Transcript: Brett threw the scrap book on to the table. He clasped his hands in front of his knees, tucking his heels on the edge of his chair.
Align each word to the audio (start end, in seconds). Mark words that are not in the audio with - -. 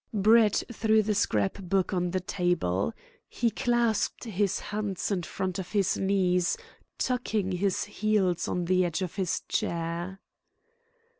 Brett 0.15 0.63
threw 0.73 1.03
the 1.03 1.13
scrap 1.13 1.59
book 1.61 1.93
on 1.93 2.05
to 2.05 2.09
the 2.09 2.19
table. 2.21 2.91
He 3.29 3.51
clasped 3.51 4.23
his 4.23 4.59
hands 4.59 5.11
in 5.11 5.21
front 5.21 5.59
of 5.59 5.73
his 5.73 5.95
knees, 5.95 6.57
tucking 6.97 7.51
his 7.51 7.83
heels 7.83 8.47
on 8.47 8.65
the 8.65 8.83
edge 8.83 9.03
of 9.03 9.13
his 9.17 9.41
chair. 9.47 10.19